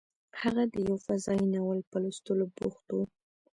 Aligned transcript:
هغه 0.41 0.63
د 0.73 0.75
یو 0.87 0.95
فضايي 1.05 1.45
ناول 1.53 1.79
په 1.89 1.97
لوستلو 2.03 2.45
بوخت 2.57 2.87
و 2.91 2.97